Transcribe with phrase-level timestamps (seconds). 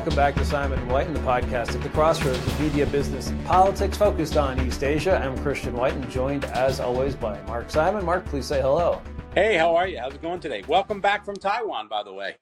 [0.00, 3.44] Welcome back to Simon Whiton and the podcast at the crossroads of media, business, and
[3.44, 5.18] politics focused on East Asia.
[5.22, 8.06] I'm Christian Whiton and joined as always by Mark Simon.
[8.06, 9.02] Mark, please say hello.
[9.34, 9.98] Hey, how are you?
[9.98, 10.64] How's it going today?
[10.66, 12.36] Welcome back from Taiwan, by the way.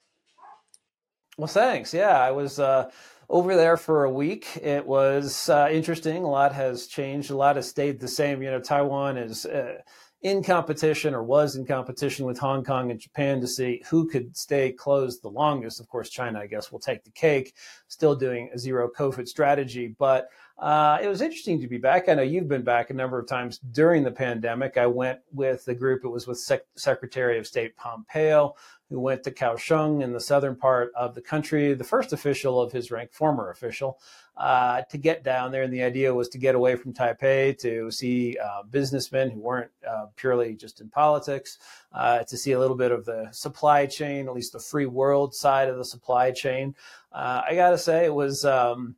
[1.37, 1.93] Well, thanks.
[1.93, 2.93] Yeah, I was uh,
[3.29, 4.57] over there for a week.
[4.63, 6.23] It was uh, interesting.
[6.23, 7.33] A lot has changed.
[7.33, 8.41] A lot has stayed the same.
[8.41, 9.45] You know, Taiwan is.
[9.45, 9.79] Uh,
[10.23, 14.37] in competition or was in competition with Hong Kong and Japan to see who could
[14.37, 15.79] stay closed the longest.
[15.81, 17.55] Of course, China, I guess, will take the cake,
[17.87, 19.95] still doing a zero COVID strategy.
[19.99, 20.29] But
[20.59, 22.09] uh, it was interesting to be back.
[22.09, 24.77] I know you've been back a number of times during the pandemic.
[24.77, 28.57] I went with the group, it was with Sec- Secretary of State Pompeo
[28.89, 32.73] who went to Kaohsiung in the southern part of the country, the first official of
[32.73, 34.01] his rank, former official,
[34.39, 35.65] uh, to get down there.
[35.65, 39.71] And the idea was to get away from Taipei to see uh, businessmen who weren't
[39.87, 41.59] uh, purely just in politics,
[41.93, 45.35] uh, to see a little bit of the supply chain, at least the free world
[45.35, 46.75] side of the supply chain.
[47.13, 48.45] Uh, I got to say, it was.
[48.45, 48.97] Um,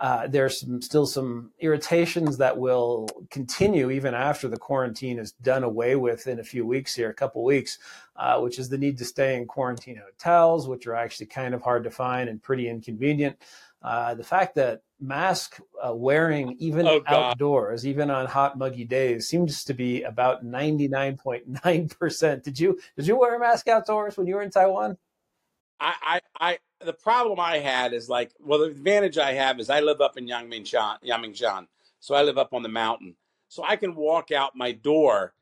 [0.00, 5.62] uh, there's some, still some irritations that will continue even after the quarantine is done
[5.62, 7.78] away with in a few weeks here, a couple weeks,
[8.38, 11.84] which is the need to stay in quarantine hotels, which are actually kind of hard
[11.84, 13.36] to find and pretty inconvenient.
[13.82, 19.26] Uh, the fact that mask uh, wearing even oh, outdoors, even on hot muggy days,
[19.28, 22.42] seems to be about 99.9%.
[22.42, 24.96] Did you did you wear a mask outdoors when you were in Taiwan?
[25.80, 29.68] I, I, I the problem I had is like, well, the advantage I have is
[29.68, 31.66] I live up in Yangmingshan, Yangmingshan,
[31.98, 33.16] so I live up on the mountain,
[33.48, 35.34] so I can walk out my door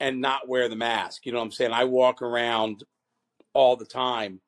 [0.00, 1.26] and not wear the mask.
[1.26, 1.70] You know what I'm saying?
[1.72, 2.82] I walk around
[3.52, 4.40] all the time,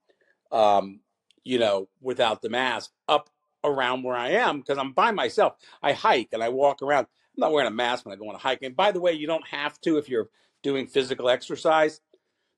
[0.51, 0.99] um,
[1.45, 3.31] you know, without the mask up
[3.65, 5.55] around where I am because I'm by myself.
[5.83, 7.07] I hike and I walk around.
[7.37, 8.63] I'm not wearing a mask when I go on a hike.
[8.63, 10.29] And by the way, you don't have to if you're
[10.63, 12.01] doing physical exercise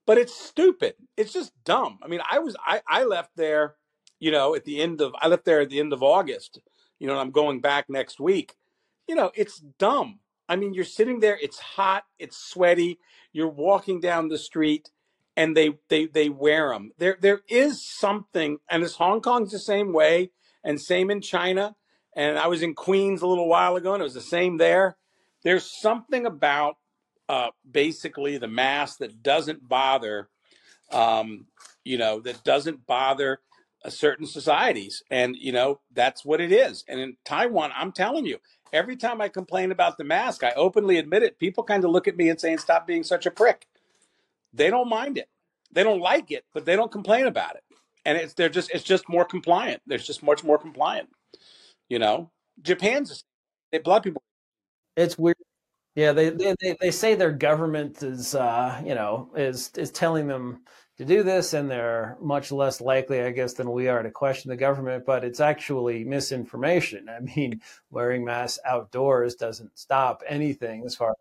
[0.09, 0.95] but it's stupid.
[1.19, 1.99] It's just dumb.
[2.03, 3.75] I mean, I was I I left there,
[4.19, 6.61] you know, at the end of I left there at the end of August.
[6.99, 8.57] You know, I'm going back next week.
[9.07, 10.21] You know, it's dumb.
[10.49, 12.99] I mean, you're sitting there, it's hot, it's sweaty,
[13.35, 14.89] you're walking down the street
[15.37, 16.93] and they they they wear them.
[16.97, 20.31] There there is something and it's Hong Kong's the same way
[20.65, 21.77] and same in China.
[22.17, 24.97] And I was in Queens a little while ago and it was the same there.
[25.45, 26.77] There's something about
[27.29, 30.29] uh, basically the mass that doesn't bother,
[30.91, 31.47] um,
[31.85, 33.41] you know, that doesn't bother
[33.85, 35.03] uh, certain societies.
[35.11, 36.85] And, you know, that's what it is.
[36.89, 38.39] And in Taiwan, I'm telling you,
[38.73, 41.39] every time I complain about the mask, I openly admit it.
[41.39, 43.67] People kind of look at me and saying, stop being such a prick.
[44.53, 45.29] They don't mind it.
[45.71, 47.63] They don't like it, but they don't complain about it.
[48.09, 49.83] And it's they're just it's just more compliant.
[49.87, 51.11] There's just much more compliant.
[51.89, 52.31] You know,
[52.63, 53.23] Japan's
[53.71, 54.23] they blood people.
[54.97, 55.37] It's weird
[55.99, 60.61] yeah, they, they they say their government is uh, you know is is telling them
[60.97, 64.51] to do this, and they're much less likely, I guess, than we are to question
[64.51, 65.05] the government.
[65.05, 67.09] But it's actually misinformation.
[67.09, 71.17] I mean, wearing masks outdoors doesn't stop anything as far.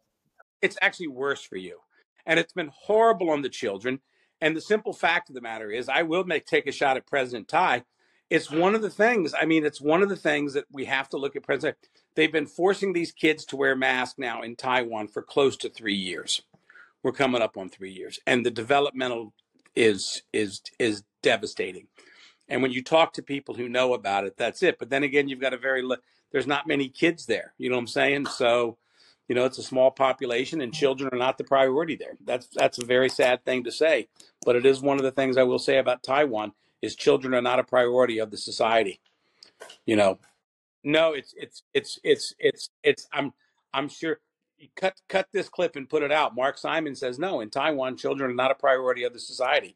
[0.62, 1.80] It's actually worse for you,
[2.28, 4.00] and it's been horrible on the children.
[4.42, 7.08] And the simple fact of the matter is, I will make take a shot at
[7.08, 7.84] President Tsai.
[8.30, 9.34] It's one of the things.
[9.40, 11.44] I mean, it's one of the things that we have to look at.
[11.44, 11.78] President
[12.16, 15.96] They've been forcing these kids to wear masks now in Taiwan for close to three
[15.96, 16.42] years.
[17.04, 19.34] We're coming up on three years, and the developmental
[19.76, 21.88] is is is devastating.
[22.50, 24.80] And when you talk to people who know about it, that's it.
[24.80, 25.88] But then again, you've got a very
[26.32, 27.54] there's not many kids there.
[27.58, 28.26] You know what I'm saying?
[28.28, 28.78] So,
[29.28, 32.14] you know, it's a small population, and children are not the priority there.
[32.26, 34.08] That's that's a very sad thing to say,
[34.46, 37.42] but it is one of the things I will say about Taiwan is children are
[37.42, 39.00] not a priority of the society.
[39.86, 40.20] You know,
[40.84, 43.34] no, it's it's it's it's it's it's I'm
[43.74, 44.20] I'm sure
[44.76, 46.36] cut cut this clip and put it out.
[46.36, 47.42] Mark Simon says no.
[47.42, 49.76] In Taiwan, children are not a priority of the society.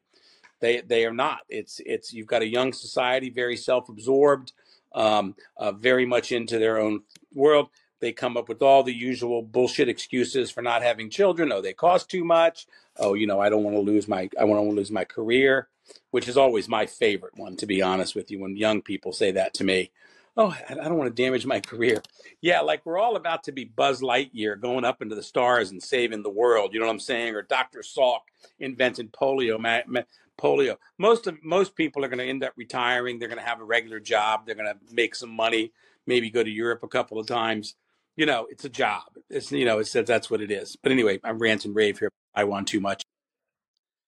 [0.61, 1.39] They they are not.
[1.49, 4.53] It's it's you've got a young society, very self-absorbed,
[4.93, 7.01] um, uh, very much into their own
[7.33, 7.69] world.
[8.01, 11.51] They come up with all the usual bullshit excuses for not having children.
[11.51, 12.67] Oh, they cost too much.
[12.97, 15.69] Oh, you know, I don't want to lose my I want to lose my career,
[16.09, 18.39] which is always my favorite one, to be honest with you.
[18.39, 19.91] When young people say that to me,
[20.35, 22.01] oh, I don't want to damage my career.
[22.41, 25.81] Yeah, like we're all about to be Buzz Lightyear going up into the stars and
[25.81, 26.73] saving the world.
[26.73, 27.35] You know what I'm saying?
[27.35, 27.81] Or Dr.
[27.81, 28.21] Salk
[28.59, 29.59] invented polio.
[29.59, 30.01] Ma- ma-
[30.39, 30.77] polio.
[30.97, 33.19] Most of most people are going to end up retiring.
[33.19, 34.45] They're going to have a regular job.
[34.45, 35.71] They're going to make some money.
[36.07, 37.75] Maybe go to Europe a couple of times.
[38.15, 39.03] You know, it's a job.
[39.29, 40.75] It's you know, it says that's what it is.
[40.81, 42.09] But anyway, I'm rant and rave here.
[42.35, 43.03] I want too much.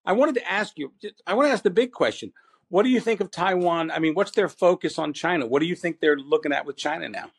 [0.05, 0.93] I wanted to ask you.
[1.25, 2.33] I want to ask the big question
[2.73, 3.91] what do you think of Taiwan?
[3.91, 5.45] I mean, what's their focus on China?
[5.45, 7.29] What do you think they're looking at with China now?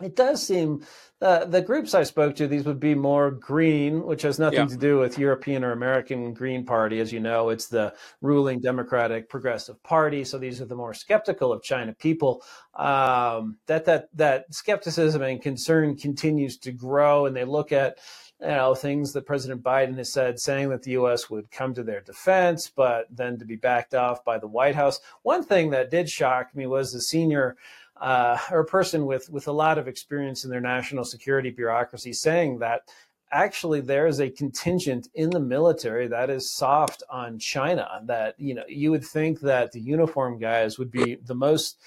[0.00, 0.84] It does seem
[1.20, 4.66] uh, the groups I spoke to, these would be more green, which has nothing yeah.
[4.66, 7.00] to do with European or American Green Party.
[7.00, 10.22] As you know, it's the ruling Democratic Progressive Party.
[10.22, 12.44] So these are the more skeptical of China people.
[12.74, 17.98] Um, that that that skepticism and concern continues to grow, and they look at
[18.40, 21.28] you know things that President Biden has said, saying that the U.S.
[21.28, 25.00] would come to their defense, but then to be backed off by the White House.
[25.22, 27.56] One thing that did shock me was the senior
[28.00, 32.12] uh, or a person with with a lot of experience in their national security bureaucracy
[32.12, 32.82] saying that
[33.30, 38.00] actually there is a contingent in the military that is soft on China.
[38.04, 41.78] That you know you would think that the uniform guys would be the most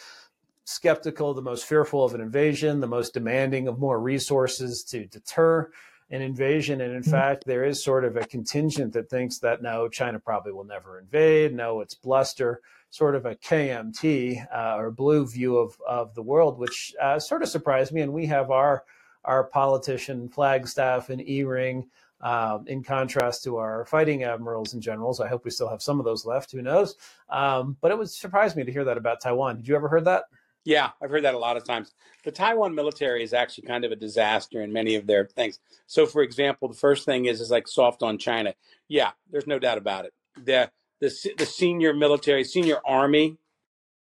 [0.66, 5.70] skeptical, the most fearful of an invasion, the most demanding of more resources to deter
[6.10, 6.82] an invasion.
[6.82, 7.12] And in mm-hmm.
[7.12, 11.00] fact, there is sort of a contingent that thinks that no, China probably will never
[11.00, 11.54] invade.
[11.54, 12.62] No, it's bluster
[12.92, 17.42] sort of a KMT uh, or blue view of, of the world, which uh, sort
[17.42, 18.02] of surprised me.
[18.02, 18.84] And we have our
[19.24, 21.90] our politician Flagstaff and E-ring.
[22.22, 25.98] Um, in contrast to our fighting admirals and generals, I hope we still have some
[25.98, 26.52] of those left.
[26.52, 26.96] Who knows?
[27.30, 29.58] Um, but it would surprise me to hear that about Taiwan.
[29.58, 30.26] Did you ever heard that?
[30.64, 31.94] Yeah, I've heard that a lot of times.
[32.24, 35.60] The Taiwan military is actually kind of a disaster in many of their things.
[35.88, 38.54] So, for example, the first thing is is like soft on China.
[38.88, 40.14] Yeah, there's no doubt about it.
[40.44, 40.70] The
[41.02, 43.38] the the senior military, senior army,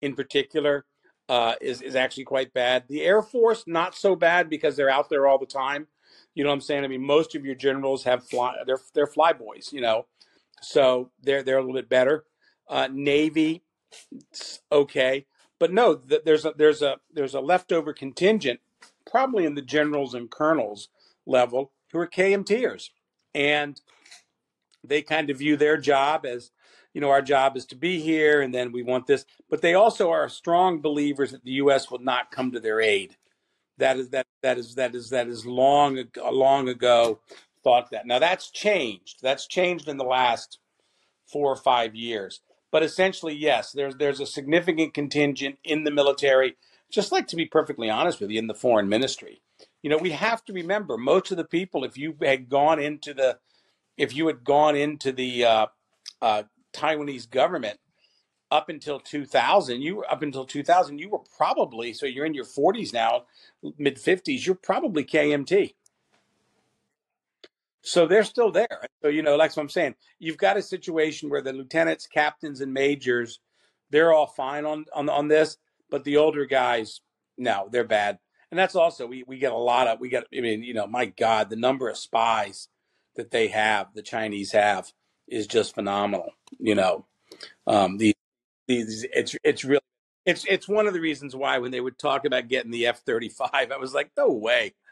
[0.01, 0.86] in particular,
[1.27, 2.86] uh, is is actually quite bad.
[2.88, 5.88] The Air Force not so bad because they're out there all the time.
[6.36, 6.86] You know what I'm saying?
[6.86, 9.74] I mean, most of your generals have fly they're they're flyboys.
[9.74, 10.06] You know,
[10.62, 12.24] so they're they're a little bit better.
[12.69, 13.63] Uh, Navy,
[14.71, 15.25] okay,
[15.59, 18.59] but no, there's a there's a there's a leftover contingent,
[19.09, 20.89] probably in the generals and colonels
[21.25, 22.89] level, who are KMTers,
[23.33, 23.81] and
[24.83, 26.51] they kind of view their job as
[26.93, 29.25] you know, our job is to be here and then we want this.
[29.49, 31.89] But they also are strong believers that the U.S.
[31.89, 33.17] will not come to their aid.
[33.77, 37.19] That is that that is that is that is long long ago
[37.63, 38.05] thought that.
[38.05, 39.19] Now that's changed.
[39.21, 40.59] That's changed in the last
[41.31, 42.41] four or five years.
[42.71, 46.57] But essentially, yes, there's there's a significant contingent in the military.
[46.91, 49.41] Just like to be perfectly honest with you, in the foreign ministry,
[49.81, 51.83] you know, we have to remember most of the people.
[51.83, 53.39] If you had gone into the,
[53.97, 55.65] if you had gone into the uh,
[56.21, 57.79] uh, Taiwanese government
[58.50, 62.45] up until 2000 you were up until 2000 you were probably so you're in your
[62.45, 63.23] 40s now
[63.77, 65.73] mid 50s you're probably KMT
[67.83, 68.88] so they're still there.
[69.01, 72.62] So you know like what I'm saying you've got a situation where the lieutenants captains
[72.62, 73.39] and majors
[73.89, 75.57] they're all fine on on on this
[75.89, 77.01] but the older guys
[77.38, 78.19] no they're bad.
[78.51, 80.88] And that's also we we get a lot of we get I mean you know
[80.88, 82.68] my god the number of spies
[83.15, 84.91] that they have the Chinese have
[85.27, 86.31] is just phenomenal.
[86.61, 87.05] You know,
[87.67, 88.13] um, these
[88.67, 89.81] these it's it's really
[90.25, 93.01] it's it's one of the reasons why when they would talk about getting the F
[93.01, 94.73] thirty five, I was like, no way.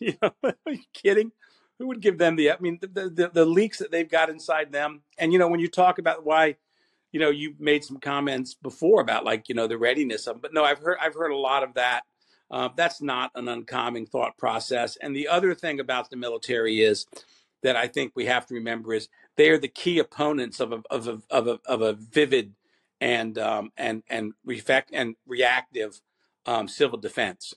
[0.00, 1.32] You know, are you kidding?
[1.78, 2.52] Who would give them the?
[2.52, 5.58] I mean, the, the the leaks that they've got inside them, and you know, when
[5.58, 6.54] you talk about why,
[7.10, 10.40] you know, you made some comments before about like you know the readiness of, them.
[10.40, 12.02] but no, I've heard I've heard a lot of that.
[12.48, 14.96] Uh, that's not an uncommon thought process.
[15.02, 17.06] And the other thing about the military is
[17.62, 19.08] that I think we have to remember is
[19.38, 22.54] they are the key opponents of a of a of a, of a vivid
[23.00, 26.02] and um, and and refect and reactive
[26.46, 27.54] um, civil defense.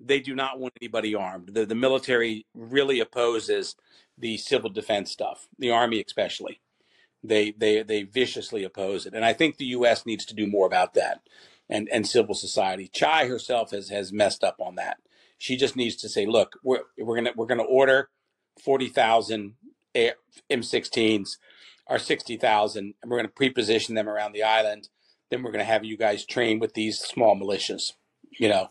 [0.00, 1.54] They do not want anybody armed.
[1.54, 3.76] The, the military really opposes
[4.18, 5.48] the civil defense stuff.
[5.58, 6.62] The army, especially,
[7.24, 9.14] they they they viciously oppose it.
[9.14, 10.06] And I think the U.S.
[10.06, 11.22] needs to do more about that.
[11.70, 12.90] And and civil society.
[12.94, 14.98] Tsai herself has has messed up on that.
[15.38, 18.10] She just needs to say, look, we're we're gonna we're gonna order
[18.62, 19.54] forty thousand
[19.94, 21.30] M16s
[21.86, 24.88] are 60,000, and we're going to pre-position them around the island.
[25.30, 27.92] Then we're going to have you guys train with these small militias.
[28.38, 28.70] You know,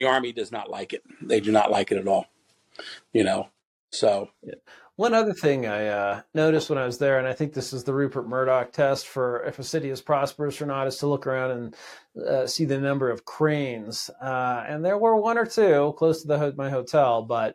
[0.00, 1.02] the army does not like it.
[1.20, 2.26] They do not like it at all.
[3.12, 3.48] You know,
[3.90, 4.30] so.
[4.42, 4.54] Yeah.
[4.98, 7.84] One other thing I uh, noticed when I was there, and I think this is
[7.84, 11.24] the Rupert Murdoch test for if a city is prosperous or not, is to look
[11.24, 14.10] around and uh, see the number of cranes.
[14.20, 17.54] Uh, and there were one or two close to the my hotel, but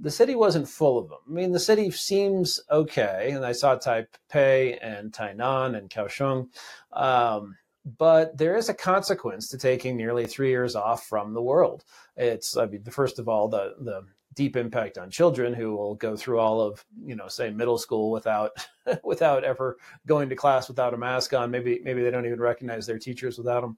[0.00, 1.18] the city wasn't full of them.
[1.28, 6.48] I mean, the city seems okay, and I saw Taipei and Tainan and Kaohsiung,
[6.92, 7.56] um,
[7.98, 11.84] but there is a consequence to taking nearly three years off from the world.
[12.16, 14.02] It's, I mean, first of all, the the
[14.36, 18.10] deep impact on children who will go through all of you know say middle school
[18.10, 18.52] without
[19.02, 19.76] without ever
[20.06, 21.50] going to class without a mask on.
[21.50, 23.76] Maybe maybe they don't even recognize their teachers without them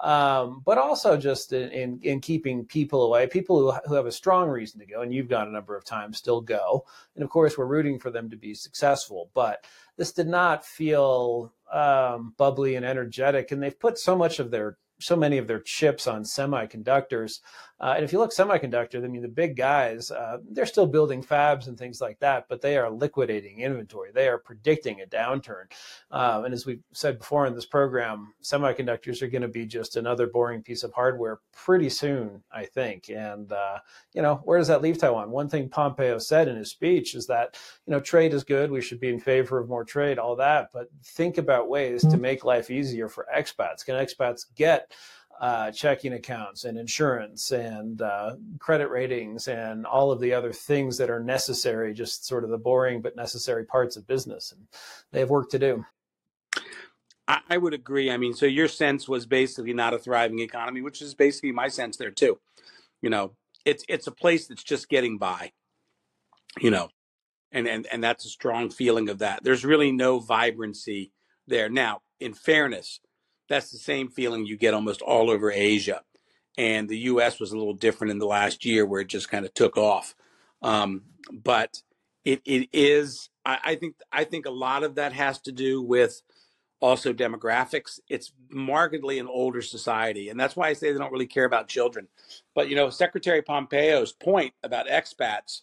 [0.00, 4.12] um, but also just in, in, in keeping people away people who, who have a
[4.12, 6.84] strong reason to go and you've gone a number of times still go.
[7.14, 9.64] And of course we're rooting for them to be successful but
[9.96, 14.78] this did not feel um, bubbly and energetic and they've put so much of their
[15.00, 17.40] so many of their chips on semiconductors.
[17.80, 21.22] Uh, and if you look semiconductor, I mean, the big guys, uh, they're still building
[21.22, 24.10] fabs and things like that, but they are liquidating inventory.
[24.12, 25.64] They are predicting a downturn.
[26.10, 29.96] Um, and as we said before in this program, semiconductors are going to be just
[29.96, 33.08] another boring piece of hardware pretty soon, I think.
[33.08, 33.78] And, uh,
[34.12, 35.30] you know, where does that leave Taiwan?
[35.30, 38.70] One thing Pompeo said in his speech is that, you know, trade is good.
[38.70, 40.68] We should be in favor of more trade, all that.
[40.72, 43.84] But think about ways to make life easier for expats.
[43.86, 44.92] Can expats get
[45.40, 50.98] uh, checking accounts and insurance and uh, credit ratings and all of the other things
[50.98, 54.52] that are necessary, just sort of the boring but necessary parts of business.
[54.52, 54.66] And
[55.12, 55.84] they have work to do.
[57.48, 58.10] I would agree.
[58.10, 61.68] I mean, so your sense was basically not a thriving economy, which is basically my
[61.68, 62.40] sense there too.
[63.02, 63.32] You know,
[63.64, 65.52] it's it's a place that's just getting by.
[66.60, 66.88] You know,
[67.52, 69.44] and and and that's a strong feeling of that.
[69.44, 71.12] There's really no vibrancy
[71.46, 71.68] there.
[71.68, 73.00] Now, in fairness,
[73.50, 76.02] that's the same feeling you get almost all over Asia.
[76.56, 79.44] And the US was a little different in the last year where it just kind
[79.44, 80.14] of took off.
[80.62, 81.82] Um, but
[82.24, 85.82] it, it is, I, I think, I think a lot of that has to do
[85.82, 86.22] with
[86.80, 87.98] also demographics.
[88.08, 90.28] It's markedly an older society.
[90.28, 92.08] And that's why I say they don't really care about children.
[92.54, 95.62] But, you know, Secretary Pompeo's point about expats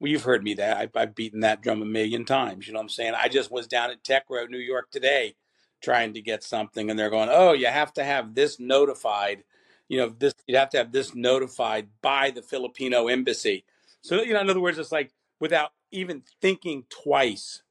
[0.00, 2.66] well, you've heard me that I've, I've, beaten that drum a million times.
[2.66, 3.14] You know what I'm saying?
[3.20, 5.34] I just was down at TECO, New York today,
[5.80, 9.44] trying to get something and they're going, "Oh, you have to have this notified.
[9.88, 13.64] You know, this you have to have this notified by the Filipino embassy."
[14.02, 17.62] So, you know, in other words, it's like without even thinking twice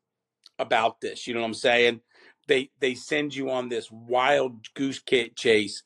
[0.60, 2.02] about this, you know what I'm saying?
[2.48, 5.02] They they send you on this wild goose
[5.36, 5.84] chase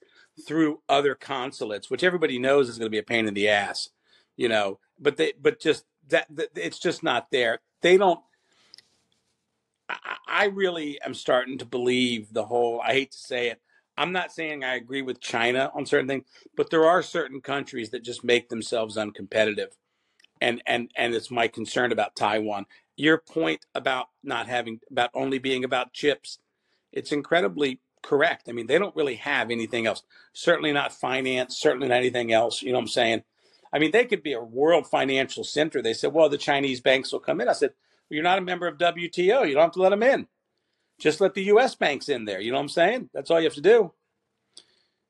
[0.47, 3.89] through other consulates, which everybody knows is going to be a pain in the ass,
[4.37, 4.79] you know.
[4.99, 7.59] But they but just that, that it's just not there.
[7.81, 8.21] They don't
[10.27, 12.81] I, really am starting to believe the whole.
[12.81, 13.61] I hate to say it.
[13.97, 17.89] I'm not saying I agree with China on certain things, but there are certain countries
[17.91, 19.71] that just make themselves uncompetitive,
[20.39, 22.65] and and and it's my concern about Taiwan.
[22.95, 26.39] Your point about not having about only being about chips,
[26.91, 28.49] it's incredibly correct.
[28.49, 30.03] I mean, they don't really have anything else.
[30.33, 31.57] Certainly not finance.
[31.57, 32.61] Certainly not anything else.
[32.61, 33.23] You know what I'm saying?
[33.73, 35.81] I mean, they could be a world financial center.
[35.81, 37.47] They said, well, the Chinese banks will come in.
[37.47, 37.71] I said,
[38.15, 39.47] you're not a member of WTO.
[39.47, 40.27] You don't have to let them in.
[40.99, 41.75] Just let the U.S.
[41.75, 42.39] banks in there.
[42.39, 43.09] You know what I'm saying?
[43.13, 43.93] That's all you have to do.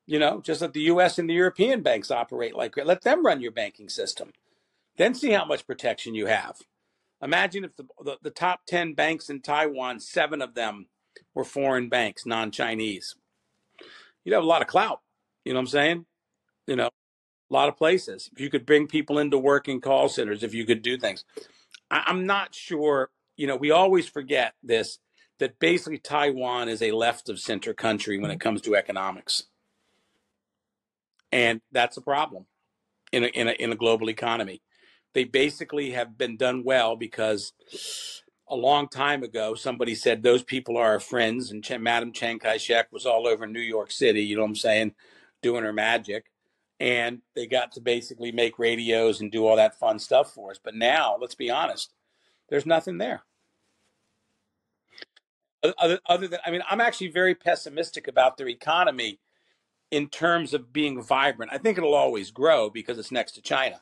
[0.06, 1.18] You know, just let the U.S.
[1.18, 4.32] and the European banks operate like let them run your banking system.
[4.96, 6.56] Then see how much protection you have.
[7.22, 10.86] Imagine if the, the, the top 10 banks in Taiwan, seven of them
[11.34, 13.14] were foreign banks, non Chinese.
[14.24, 15.00] You'd have a lot of clout.
[15.44, 16.06] You know what I'm saying?
[16.66, 18.28] You know, a lot of places.
[18.32, 21.24] If you could bring people into working call centers, if you could do things.
[21.92, 23.10] I, I'm not sure.
[23.36, 24.98] You know, we always forget this
[25.38, 28.48] that basically Taiwan is a left of center country when it mm-hmm.
[28.48, 29.44] comes to economics,
[31.30, 32.46] and that's a problem
[33.12, 34.62] in a in a, in a global economy.
[35.14, 37.52] They basically have been done well because
[38.48, 42.38] a long time ago somebody said those people are our friends, and Ch- Madam Chiang
[42.38, 44.22] Kai Shek was all over New York City.
[44.22, 44.94] You know what I'm saying,
[45.42, 46.31] doing her magic
[46.82, 50.58] and they got to basically make radios and do all that fun stuff for us.
[50.62, 51.94] But now, let's be honest,
[52.48, 53.22] there's nothing there.
[55.78, 59.20] Other, other than, I mean, I'm actually very pessimistic about their economy
[59.92, 61.52] in terms of being vibrant.
[61.54, 63.80] I think it'll always grow because it's next to China,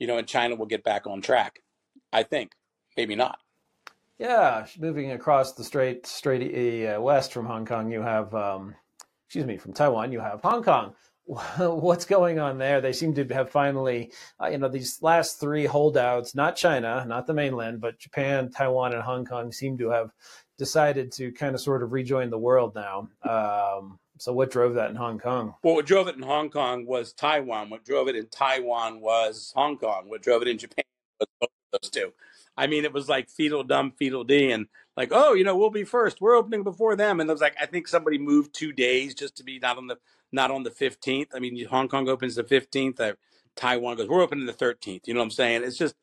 [0.00, 1.60] you know, and China will get back on track.
[2.12, 2.56] I think,
[2.96, 3.38] maybe not.
[4.18, 8.74] Yeah, moving across the straight straight uh, west from Hong Kong, you have, um,
[9.26, 10.94] excuse me, from Taiwan, you have Hong Kong,
[11.58, 12.80] what's going on there?
[12.80, 14.12] They seem to have finally,
[14.42, 18.92] uh, you know, these last three holdouts, not China, not the mainland, but Japan, Taiwan,
[18.92, 20.10] and Hong Kong seem to have
[20.58, 23.08] decided to kind of sort of rejoin the world now.
[23.28, 25.54] Um, so, what drove that in Hong Kong?
[25.62, 27.70] Well, what drove it in Hong Kong was Taiwan.
[27.70, 30.04] What drove it in Taiwan was Hong Kong.
[30.08, 30.84] What drove it in Japan
[31.20, 32.12] was both of those two.
[32.56, 35.84] I mean, it was like Tweedledum, fetal D, and like, oh, you know, we'll be
[35.84, 36.20] first.
[36.20, 39.36] We're opening before them, and it was like, I think somebody moved two days just
[39.36, 39.96] to be not on the
[40.32, 41.28] not on the fifteenth.
[41.34, 43.00] I mean, Hong Kong opens the fifteenth.
[43.00, 43.14] Uh,
[43.54, 45.06] Taiwan goes, we're opening the thirteenth.
[45.06, 45.64] You know what I'm saying?
[45.64, 45.94] It's just,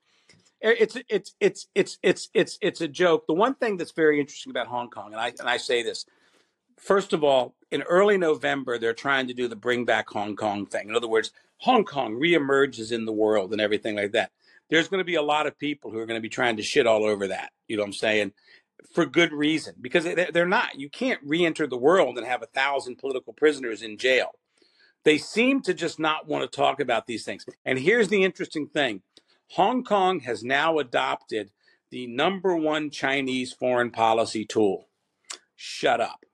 [0.62, 3.26] eh, it's it's it's it's it's it's it's a joke.
[3.28, 6.06] The one thing that's very interesting about Hong Kong, and I and I say this,
[6.78, 10.66] first of all, in early November, they're trying to do the bring back Hong Kong
[10.66, 10.90] thing.
[10.90, 14.32] In other words, Hong Kong reemerges in the world and everything like that
[14.70, 16.64] there's going to be a lot of people who are going to be trying to
[16.64, 17.52] shit all over that.
[17.68, 18.34] You know what I'm saying?
[18.94, 20.80] For good reason, because they're not.
[20.80, 24.32] You can't re-enter the world and have a thousand political prisoners in jail.
[25.04, 27.46] They seem to just not want to talk about these things.
[27.66, 29.02] And here's the interesting thing:
[29.52, 31.52] Hong Kong has now adopted
[31.92, 34.88] the number one Chinese foreign policy tool.
[35.56, 36.26] Shut up.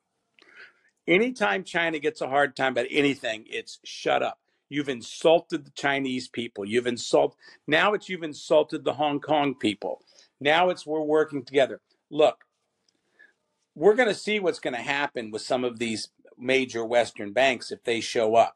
[1.08, 4.40] Anytime China gets a hard time about anything, it's shut up.
[4.70, 6.66] You've insulted the Chinese people.
[6.66, 7.38] You've insulted,
[7.68, 10.02] now it's you've insulted the Hong Kong people.
[10.40, 11.82] Now it's we're working together.
[12.10, 12.38] Look,
[13.76, 17.72] we're going to see what's going to happen with some of these major Western banks
[17.72, 18.56] if they show up.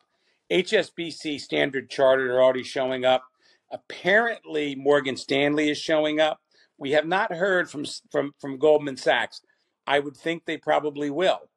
[0.52, 3.24] HSBC, Standard Chartered are already showing up.
[3.72, 6.40] Apparently, Morgan Stanley is showing up.
[6.78, 9.42] We have not heard from, from, from Goldman Sachs.
[9.86, 11.50] I would think they probably will.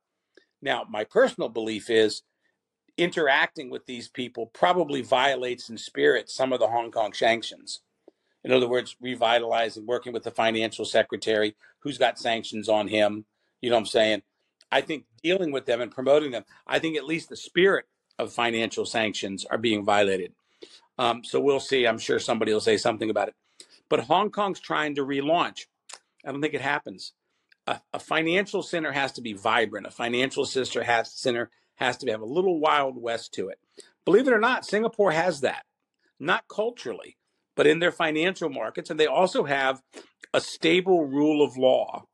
[0.60, 2.22] Now, my personal belief is
[2.98, 7.80] interacting with these people probably violates in spirit some of the Hong Kong sanctions.
[8.44, 13.24] In other words, revitalizing, working with the financial secretary who's got sanctions on him.
[13.60, 14.22] You know what I'm saying?
[14.70, 17.86] I think dealing with them and promoting them, I think at least the spirit
[18.18, 20.32] of financial sanctions are being violated.
[20.98, 21.86] Um, so we'll see.
[21.86, 23.34] I'm sure somebody will say something about it.
[23.88, 25.66] But Hong Kong's trying to relaunch.
[26.24, 27.12] I don't think it happens.
[27.66, 29.86] A, a financial center has to be vibrant.
[29.86, 33.58] A financial center has, center has to have a little wild west to it.
[34.04, 35.64] Believe it or not, Singapore has that.
[36.18, 37.16] Not culturally,
[37.56, 38.90] but in their financial markets.
[38.90, 39.82] And they also have
[40.32, 42.04] a stable rule of law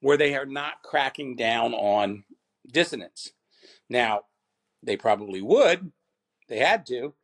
[0.00, 2.24] where they are not cracking down on
[2.70, 3.32] dissonance.
[3.88, 4.22] Now,
[4.82, 5.92] they probably would,
[6.48, 7.14] they had to,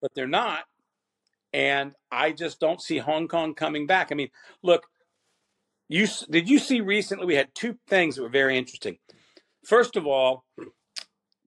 [0.00, 0.64] but they're not.
[1.52, 4.12] And I just don't see Hong Kong coming back.
[4.12, 4.28] I mean,
[4.62, 4.86] look,
[5.88, 8.98] you did you see recently we had two things that were very interesting.
[9.64, 10.44] First of all,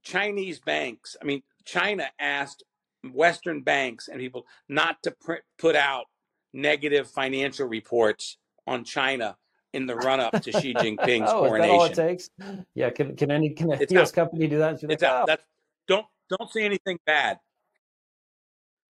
[0.04, 2.64] Chinese banks, I mean, China asked
[3.10, 6.06] Western banks and people not to print, put out
[6.54, 9.38] negative financial reports on China
[9.74, 11.64] in the run up to Xi Jinping's oh, coronation.
[11.64, 12.30] Is that all it takes?
[12.76, 14.16] Yeah, can can any can a it's US out.
[14.16, 14.74] company do that?
[14.74, 15.24] It's like, out.
[15.24, 15.26] Oh.
[15.28, 15.44] That's,
[15.88, 17.40] don't don't say anything bad.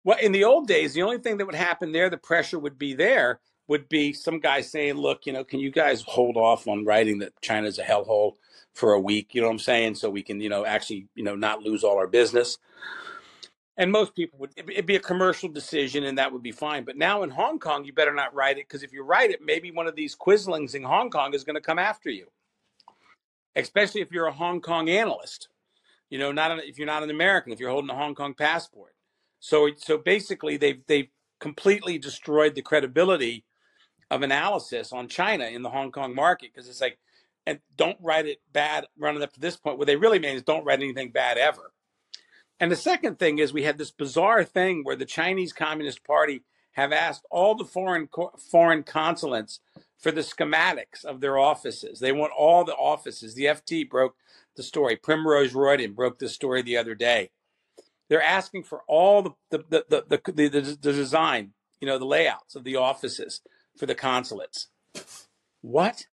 [0.05, 2.79] Well, in the old days, the only thing that would happen there, the pressure would
[2.79, 6.67] be there, would be some guy saying, "Look, you know, can you guys hold off
[6.67, 8.37] on writing that China's a hellhole
[8.73, 9.97] for a week?" You know what I'm saying?
[9.97, 12.57] So we can, you know, actually, you know, not lose all our business
[13.79, 16.85] and most people would it'd be a commercial decision and that would be fine.
[16.85, 19.41] But now in hong kong you better not write it because if you write it
[19.43, 22.27] maybe one of these quislings in hong kong is going to come after you.
[23.57, 25.49] Especially if you're a hong kong analyst
[26.11, 28.35] you know not an, if you're not an american if you're holding a hong kong
[28.35, 28.95] passport.
[29.41, 31.09] So so basically they've they've
[31.41, 33.45] completely destroyed the credibility
[34.11, 36.99] of analysis on china in the hong kong market because it's like
[37.47, 39.79] and don't write it bad running up to this point.
[39.79, 41.73] What they really mean is don't write anything bad ever
[42.61, 46.43] and the second thing is we had this bizarre thing where the Chinese Communist Party
[46.73, 48.09] have asked all the foreign
[48.51, 49.61] foreign consulates
[49.99, 51.99] for the schematics of their offices.
[51.99, 53.35] They want all the offices.
[53.35, 54.15] The FT broke
[54.57, 54.97] the story.
[54.97, 57.31] Primrose Riordan broke the story the other day.
[58.09, 62.07] They're asking for all the the the the, the, the, the design, you know, the
[62.07, 63.41] layouts of the offices
[63.77, 64.69] for the consulates.
[65.63, 66.07] What?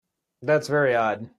[0.42, 1.30] That's very odd.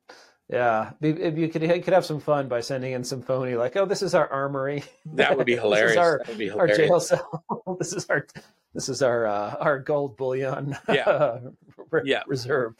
[0.50, 3.76] Yeah, if you could you could have some fun by sending in some phony, like,
[3.76, 5.96] "Oh, this is our armory." That would be hilarious.
[5.96, 6.78] our, would be hilarious.
[6.78, 7.76] our jail cell.
[7.78, 8.26] this is our
[8.74, 10.76] this is our uh, our gold bullion.
[10.88, 11.38] Yeah.
[11.90, 12.22] re- yeah.
[12.26, 12.74] reserve.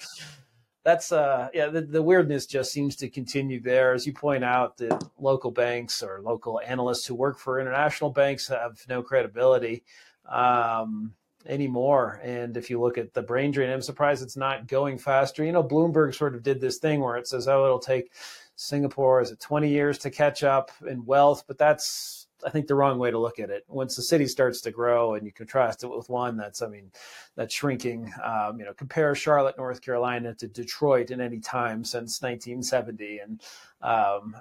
[0.85, 4.77] That's uh yeah the, the weirdness just seems to continue there as you point out
[4.77, 9.85] the local banks or local analysts who work for international banks have no credibility.
[10.31, 11.15] Um,
[11.47, 12.21] anymore.
[12.23, 15.45] And if you look at the brain drain, I'm surprised it's not going faster.
[15.45, 18.13] You know, Bloomberg sort of did this thing where it says, oh, it'll take
[18.57, 22.75] Singapore is it 20 years to catch up in wealth, but that's I think the
[22.75, 23.65] wrong way to look at it.
[23.69, 26.91] Once the city starts to grow and you contrast it with one that's, I mean,
[27.37, 28.13] that's shrinking.
[28.23, 33.43] Um, you know, compare Charlotte, North Carolina to Detroit in any time since 1970, and
[33.81, 34.37] um,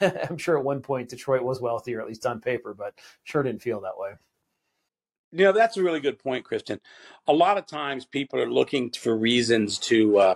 [0.30, 3.62] I'm sure at one point Detroit was wealthier, at least on paper, but sure didn't
[3.62, 4.12] feel that way.
[5.32, 6.80] You know, that's a really good point, Christian.
[7.28, 10.34] A lot of times people are looking for reasons to, uh,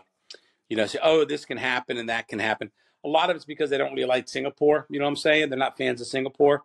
[0.68, 2.70] you know, say, oh, this can happen and that can happen.
[3.04, 4.86] A lot of it's because they don't really like Singapore.
[4.88, 5.50] You know what I'm saying?
[5.50, 6.62] They're not fans of Singapore.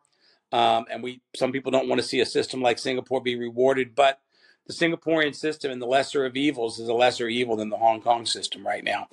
[0.52, 3.96] Um, and we, some people don't want to see a system like Singapore be rewarded,
[3.96, 4.20] but
[4.68, 8.02] the Singaporean system and the lesser of evils is a lesser evil than the Hong
[8.02, 9.08] Kong system right now.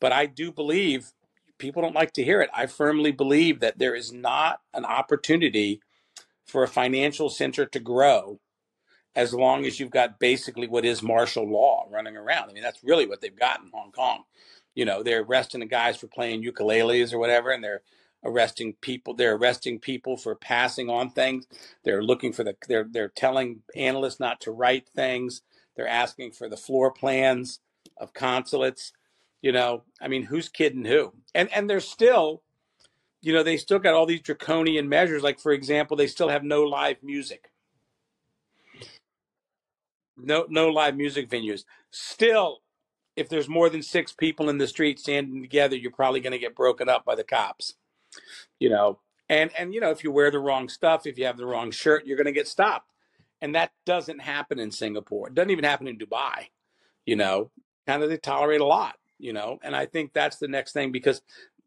[0.00, 1.12] But I do believe
[1.58, 2.50] people don't like to hear it.
[2.54, 5.80] I firmly believe that there is not an opportunity
[6.46, 8.40] for a financial center to grow
[9.18, 12.48] as long as you've got basically what is martial law running around.
[12.48, 14.22] I mean, that's really what they've got in Hong Kong.
[14.76, 17.82] You know, they're arresting the guys for playing ukuleles or whatever, and they're
[18.24, 19.14] arresting people.
[19.14, 21.48] They're arresting people for passing on things.
[21.82, 22.54] They're looking for the.
[22.68, 25.42] They're they're telling analysts not to write things.
[25.74, 27.58] They're asking for the floor plans
[27.96, 28.92] of consulates.
[29.42, 31.12] You know, I mean, who's kidding who?
[31.34, 32.42] And and they're still,
[33.20, 35.24] you know, they still got all these draconian measures.
[35.24, 37.50] Like for example, they still have no live music
[40.18, 41.64] no no live music venues.
[41.90, 42.58] Still,
[43.16, 46.38] if there's more than six people in the street standing together, you're probably going to
[46.38, 47.74] get broken up by the cops.
[48.58, 51.36] You know, and and you know if you wear the wrong stuff, if you have
[51.36, 52.92] the wrong shirt, you're going to get stopped.
[53.40, 55.28] And that doesn't happen in Singapore.
[55.28, 56.48] It doesn't even happen in Dubai.
[57.06, 57.50] You know,
[57.86, 58.96] kind of they tolerate a lot.
[59.18, 61.22] You know, and I think that's the next thing because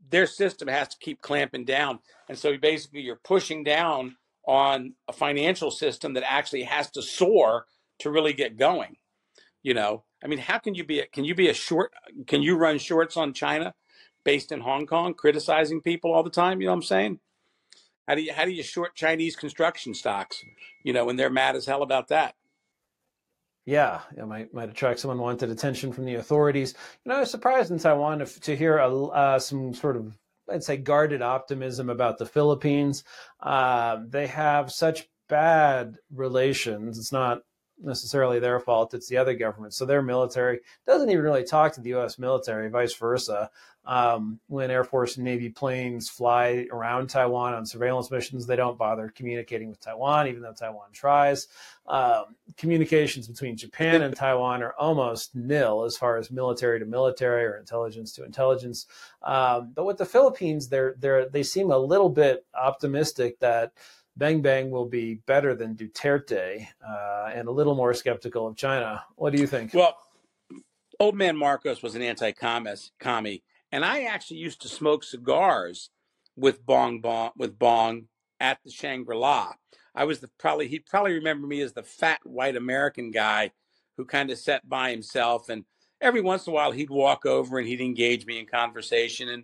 [0.09, 1.99] their system has to keep clamping down.
[2.29, 4.15] And so basically, you're pushing down
[4.47, 7.65] on a financial system that actually has to soar
[8.01, 8.97] to really get going.
[9.63, 10.99] You know, I mean, how can you be?
[10.99, 11.91] A, can you be a short?
[12.27, 13.73] Can you run shorts on China,
[14.23, 16.61] based in Hong Kong, criticizing people all the time?
[16.61, 17.19] You know what I'm saying?
[18.07, 20.43] How do you how do you short Chinese construction stocks?
[20.83, 22.35] You know, when they're mad as hell about that.
[23.65, 26.73] Yeah, it might might attract someone wanted attention from the authorities.
[27.05, 30.17] You know, I was surprised in Taiwan to, to hear a, uh, some sort of
[30.51, 33.03] I'd say guarded optimism about the Philippines.
[33.39, 36.97] Uh, they have such bad relations.
[36.97, 37.41] It's not
[37.81, 38.93] necessarily their fault.
[38.93, 39.73] It's the other government.
[39.73, 42.19] So their military doesn't even really talk to the U.S.
[42.19, 43.49] military, vice versa.
[43.83, 48.77] Um, when Air Force and Navy planes fly around Taiwan on surveillance missions, they don't
[48.77, 51.47] bother communicating with Taiwan, even though Taiwan tries.
[51.87, 57.43] Um, communications between Japan and Taiwan are almost nil as far as military to military
[57.43, 58.85] or intelligence to intelligence.
[59.23, 63.73] Um, but with the Philippines, they're, they're, they seem a little bit optimistic that
[64.17, 69.04] Bong Bong will be better than Duterte uh, and a little more skeptical of China.
[69.15, 69.74] What do you think?
[69.74, 69.97] Well,
[71.00, 75.89] old man Marcos was an anti-commie, and I actually used to smoke cigars
[76.36, 78.08] with Bong Bong with Bong
[78.39, 79.54] at the Shangri La.
[79.93, 83.52] I was the probably he'd probably remember me as the fat white American guy
[83.97, 85.65] who kind of sat by himself, and
[86.00, 89.43] every once in a while he'd walk over and he'd engage me in conversation and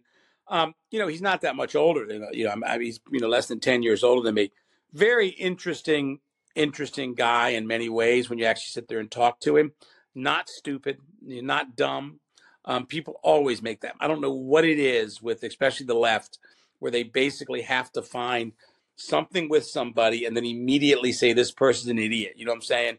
[0.50, 2.52] um, you know, he's not that much older than you know.
[2.52, 4.52] I mean, he's you know less than ten years older than me.
[4.94, 6.20] Very interesting,
[6.56, 8.30] interesting guy in many ways.
[8.30, 9.74] When you actually sit there and talk to him,
[10.16, 12.20] not stupid, not dumb.
[12.66, 13.96] Um, people always make that.
[14.00, 16.38] I don't know what it is with, especially the left,
[16.80, 18.52] where they basically have to find
[18.98, 22.34] something with somebody and then immediately say this person's an idiot.
[22.36, 22.98] You know what I'm saying?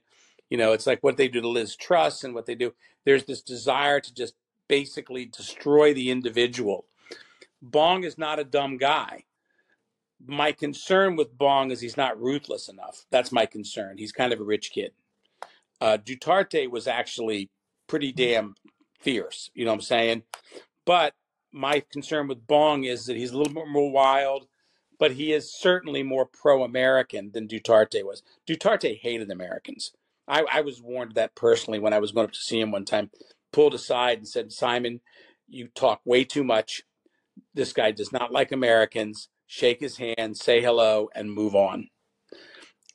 [0.49, 2.73] You know, it's like what they do to Liz Truss and what they do.
[3.05, 4.35] There's this desire to just
[4.69, 6.87] basically destroy the individual
[7.61, 9.25] Bong is not a dumb guy.
[10.25, 13.07] My concern with Bong is he's not ruthless enough.
[13.11, 13.99] That's my concern.
[13.99, 14.93] He's kind of a rich kid.
[15.81, 17.51] Uh, Duterte was actually
[17.87, 18.55] pretty damn
[18.99, 19.51] fierce.
[19.55, 20.23] You know what I'm saying?
[20.85, 21.15] But
[21.53, 24.49] my concern with Bong is that he's a little bit more wild,
[24.99, 28.23] but he is certainly more pro American than Duterte was.
[28.47, 29.93] Duterte hated Americans.
[30.27, 32.85] I, I was warned that personally when I was going up to see him one
[32.85, 33.11] time,
[33.53, 35.01] pulled aside and said, Simon,
[35.49, 36.83] you talk way too much
[37.55, 39.29] this guy does not like Americans.
[39.47, 41.89] Shake his hand, say hello, and move on.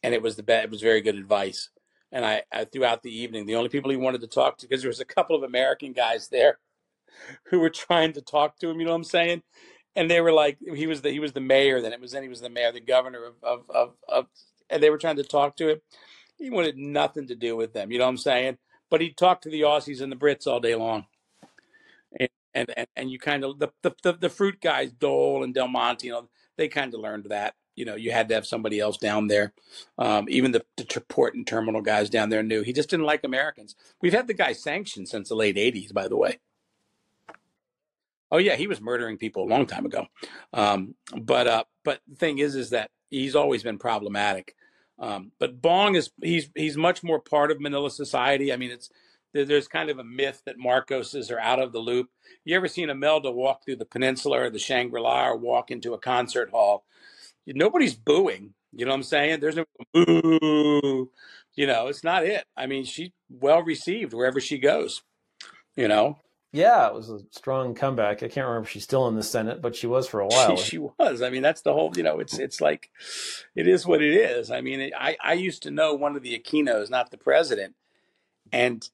[0.03, 0.65] And it was the best.
[0.65, 1.69] It was very good advice.
[2.11, 4.81] And I, I throughout the evening, the only people he wanted to talk to, because
[4.81, 6.59] there was a couple of American guys there
[7.49, 8.79] who were trying to talk to him.
[8.79, 9.41] You know what I'm saying?
[9.95, 11.81] And they were like, he was the he was the mayor.
[11.81, 14.27] Then it was then he was the mayor, the governor of of of, of
[14.69, 15.81] and they were trying to talk to him.
[16.37, 17.91] He wanted nothing to do with them.
[17.91, 18.57] You know what I'm saying?
[18.89, 21.05] But he talked to the Aussies and the Brits all day long
[22.19, 26.05] and and, and you kind of the, the the fruit guys, Dole and Del Monte,
[26.05, 27.55] you know, they kind of learned that.
[27.75, 29.51] You know, you had to have somebody else down there.
[29.97, 33.23] Um, even the, the port and terminal guys down there knew he just didn't like
[33.23, 33.75] Americans.
[33.99, 36.39] We've had the guy sanctioned since the late '80s, by the way.
[38.31, 40.07] Oh yeah, he was murdering people a long time ago.
[40.53, 44.55] Um, but uh, but the thing is, is that he's always been problematic.
[44.99, 48.53] Um, but Bong is he's he's much more part of Manila society.
[48.53, 48.89] I mean, it's
[49.33, 52.09] there's kind of a myth that Marcoses are out of the loop.
[52.45, 55.93] You ever seen Imelda walk through the peninsula or the Shangri La or walk into
[55.93, 56.85] a concert hall?
[57.45, 58.53] Nobody's booing.
[58.71, 59.39] You know what I'm saying?
[59.39, 61.11] There's no boo.
[61.55, 62.45] You know, it's not it.
[62.57, 65.03] I mean, she's well received wherever she goes.
[65.75, 66.17] You know.
[66.51, 68.17] Yeah, it was a strong comeback.
[68.17, 70.55] I can't remember if she's still in the Senate, but she was for a while.
[70.55, 71.23] She, she was.
[71.23, 71.91] I mean, that's the whole.
[71.95, 72.91] You know, it's it's like,
[73.55, 74.51] it is what it is.
[74.51, 77.73] I mean, I I used to know one of the Aquinos, not the president,
[78.51, 78.87] and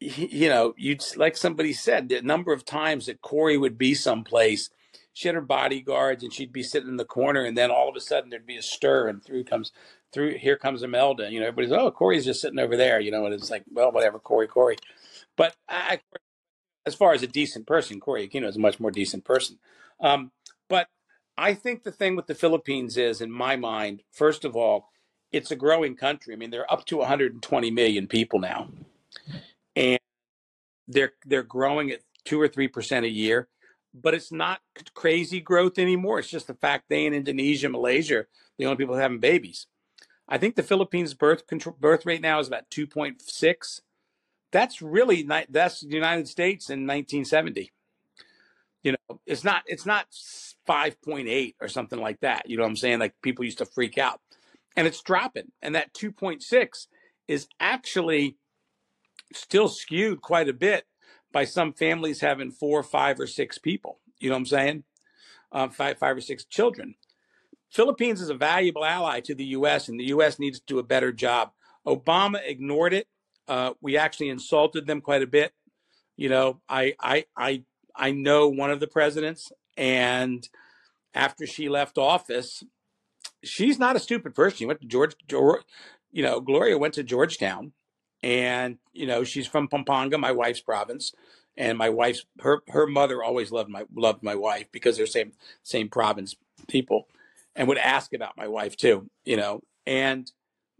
[0.00, 4.70] you know, you'd like somebody said, the number of times that Cory would be someplace,
[5.12, 7.96] she had her bodyguards and she'd be sitting in the corner, and then all of
[7.96, 9.72] a sudden there'd be a stir, and through comes
[10.12, 11.30] through here comes Imelda.
[11.30, 13.00] You know, everybody's oh, Cory's just sitting over there.
[13.00, 14.76] You know, and it's like, well, whatever, Cory Cory,
[15.36, 16.00] But I,
[16.86, 19.58] as far as a decent person, Cory Aquino is a much more decent person.
[20.00, 20.30] Um,
[20.68, 20.88] but
[21.36, 24.90] I think the thing with the Philippines is, in my mind, first of all,
[25.32, 26.32] it's a growing country.
[26.32, 28.68] I mean, they're up to 120 million people now
[29.78, 30.00] and
[30.86, 33.48] they're they're growing at two or three percent a year.
[33.94, 34.60] But it's not
[34.92, 36.18] crazy growth anymore.
[36.18, 38.26] It's just the fact they in Indonesia, Malaysia,
[38.58, 39.66] the only people having babies.
[40.28, 43.80] I think the Philippines birth control, birth rate now is about two point six
[44.50, 47.72] that's really that's the United States in 1970.
[48.82, 50.06] You know, it's not it's not
[50.68, 52.48] 5.8 or something like that.
[52.48, 52.98] You know what I'm saying?
[52.98, 54.20] Like people used to freak out,
[54.76, 55.52] and it's dropping.
[55.60, 56.86] And that 2.6
[57.26, 58.36] is actually
[59.32, 60.86] still skewed quite a bit
[61.32, 64.00] by some families having four, five, or six people.
[64.18, 64.84] You know what I'm saying?
[65.52, 66.94] Uh, five, five or six children.
[67.70, 70.38] Philippines is a valuable ally to the U.S., and the U.S.
[70.38, 71.52] needs to do a better job.
[71.86, 73.06] Obama ignored it.
[73.46, 75.52] Uh, we actually insulted them quite a bit.
[76.16, 77.62] You know, I, I, I,
[77.94, 80.46] I know one of the presidents, and
[81.14, 82.64] after she left office,
[83.44, 84.58] she's not a stupid person.
[84.58, 85.62] She went to George, George
[86.10, 87.72] you know, Gloria went to Georgetown,
[88.22, 91.12] and you know, she's from Pampanga, my wife's province,
[91.56, 95.32] and my wife's her her mother always loved my loved my wife because they're same
[95.62, 96.36] same province
[96.68, 97.08] people
[97.54, 99.60] and would ask about my wife too, you know.
[99.86, 100.30] And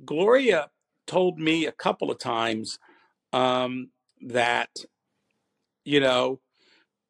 [0.04, 0.70] Gloria
[1.06, 2.78] told me a couple of times
[3.32, 4.70] um, that,
[5.84, 6.40] you know,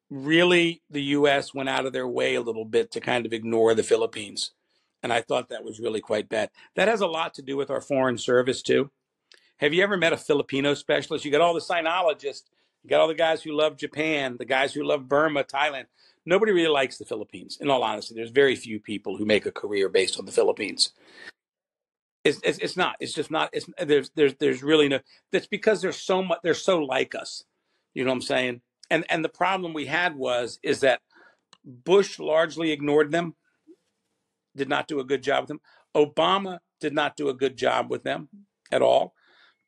[0.09, 1.53] really the U.S.
[1.53, 4.51] went out of their way a little bit to kind of ignore the Philippines.
[5.03, 6.49] And I thought that was really quite bad.
[6.75, 8.89] That has a lot to do with our foreign service, too.
[9.59, 11.25] Have you ever met a Filipino specialist?
[11.25, 12.43] You got all the sinologists,
[12.83, 15.85] you got all the guys who love Japan, the guys who love Burma, Thailand
[16.29, 17.57] nobody really likes the Philippines.
[17.59, 20.91] In all honesty, there's very few people who make a career based on the Philippines.
[22.23, 22.95] It's, it's, it's not.
[22.99, 23.49] It's just not.
[23.53, 24.99] It's there's there's there's really no.
[25.31, 26.39] That's because they're so much.
[26.43, 27.43] They're so like us.
[27.93, 28.61] You know what I'm saying?
[28.89, 31.01] And and the problem we had was is that
[31.65, 33.35] Bush largely ignored them.
[34.55, 35.61] Did not do a good job with them.
[35.95, 38.29] Obama did not do a good job with them
[38.71, 39.13] at all.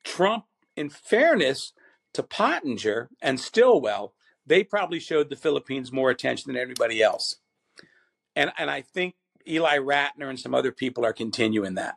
[0.04, 1.74] Trump, in fairness
[2.14, 4.14] to Pottinger and Stilwell,
[4.46, 7.38] they probably showed the Philippines more attention than everybody else.
[8.36, 9.16] And and I think
[9.48, 11.96] Ely Ratner and some other people are continuing that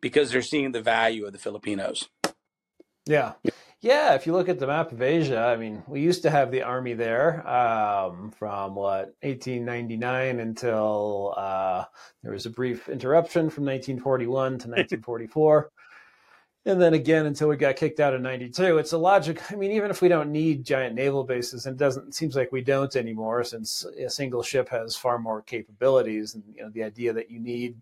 [0.00, 2.08] because they're seeing the value of the Filipinos.
[3.06, 3.32] Yeah.
[3.82, 6.50] Yeah, if you look at the map of Asia, I mean, we used to have
[6.50, 11.84] the army there um, from what 1899 until uh,
[12.22, 15.70] there was a brief interruption from 1941 to 1944
[16.70, 19.70] and then again until we got kicked out in 92 it's a logic i mean
[19.72, 22.62] even if we don't need giant naval bases and it doesn't it seems like we
[22.62, 26.34] don't anymore since a single ship has far more capabilities.
[26.34, 27.80] And you know the idea that you need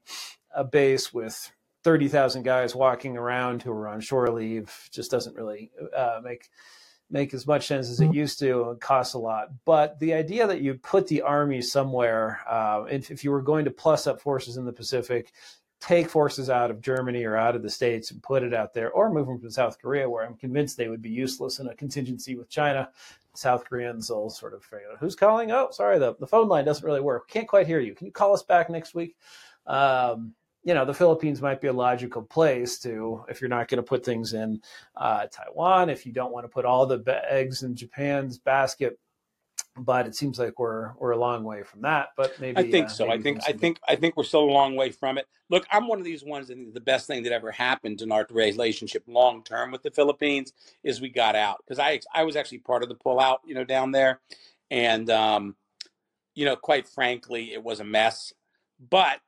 [0.55, 1.51] a base with
[1.85, 6.49] 30,000 guys walking around who are on shore leave just doesn't really uh, make
[7.11, 8.71] make as much sense as it used to.
[8.71, 9.49] And costs a lot.
[9.65, 13.65] But the idea that you put the army somewhere, uh, if, if, you were going
[13.65, 15.33] to plus up forces in the Pacific,
[15.81, 18.91] take forces out of Germany or out of the States and put it out there,
[18.91, 21.75] or move them to South Korea, where I'm convinced they would be useless in a
[21.75, 22.91] contingency with China.
[23.35, 25.53] South Koreans will sort of figure out who's calling.
[25.53, 27.29] Oh, sorry, the, the phone line doesn't really work.
[27.29, 27.95] Can't quite hear you.
[27.95, 29.17] Can you call us back next week?
[29.67, 33.77] Um, you know, the Philippines might be a logical place to, if you're not going
[33.77, 34.61] to put things in
[34.97, 38.99] uh, Taiwan, if you don't want to put all the eggs in Japan's basket,
[39.79, 42.09] but it seems like we're we're a long way from that.
[42.17, 43.07] But maybe I think uh, so.
[43.07, 45.27] maybe I think I think I think we're still a long way from it.
[45.51, 46.49] Look, I'm one of these ones.
[46.49, 50.53] that the best thing that ever happened in our relationship long term with the Philippines
[50.83, 53.65] is we got out because I I was actually part of the pullout, you know,
[53.65, 54.21] down there,
[54.71, 55.57] and um,
[56.35, 58.33] you know, quite frankly, it was a mess.
[58.79, 59.21] But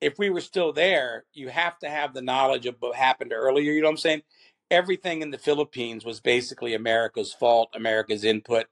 [0.00, 3.72] if we were still there, you have to have the knowledge of what happened earlier.
[3.72, 4.22] You know what I'm saying?
[4.70, 8.66] Everything in the Philippines was basically America's fault, America's input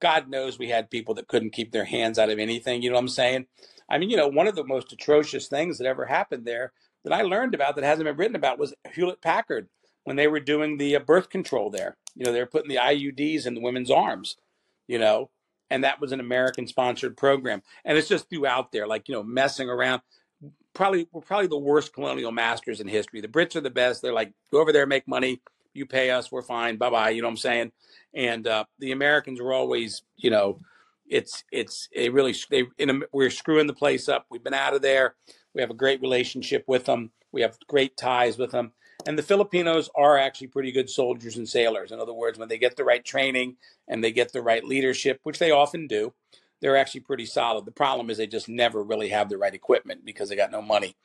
[0.00, 2.82] God knows we had people that couldn't keep their hands out of anything.
[2.82, 3.46] You know what I'm saying?
[3.88, 6.72] I mean, you know, one of the most atrocious things that ever happened there
[7.04, 9.68] that I learned about that hasn't been written about was Hewlett Packard
[10.04, 11.96] when they were doing the uh, birth control there.
[12.14, 14.36] You know, they were putting the IUDs in the women's arms,
[14.86, 15.30] you know,
[15.70, 17.62] and that was an American sponsored program.
[17.84, 20.02] And it's just throughout there, like, you know, messing around.
[20.74, 23.20] Probably, we're probably the worst colonial masters in history.
[23.20, 24.00] The Brits are the best.
[24.00, 25.40] They're like, go over there, make money,
[25.74, 27.10] you pay us, we're fine, bye bye.
[27.10, 27.72] You know what I'm saying?
[28.14, 30.60] And uh, the Americans were always, you know,
[31.06, 34.26] it's it's a really they in a, we're screwing the place up.
[34.30, 35.14] We've been out of there.
[35.54, 37.12] We have a great relationship with them.
[37.32, 38.72] We have great ties with them.
[39.06, 41.92] And the Filipinos are actually pretty good soldiers and sailors.
[41.92, 45.20] In other words, when they get the right training and they get the right leadership,
[45.22, 46.12] which they often do,
[46.60, 47.64] they're actually pretty solid.
[47.64, 50.60] The problem is they just never really have the right equipment because they got no
[50.60, 50.96] money.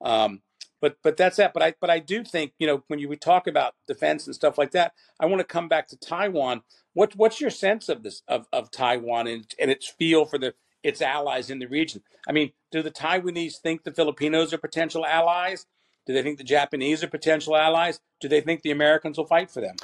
[0.00, 0.40] Um,
[0.82, 1.54] but but that's that.
[1.54, 4.34] But I but I do think you know when you we talk about defense and
[4.34, 6.62] stuff like that, I want to come back to Taiwan.
[6.92, 10.54] What what's your sense of this of, of Taiwan and, and its feel for the
[10.82, 12.02] its allies in the region?
[12.28, 15.66] I mean, do the Taiwanese think the Filipinos are potential allies?
[16.04, 18.00] Do they think the Japanese are potential allies?
[18.20, 19.76] Do they think the Americans will fight for them?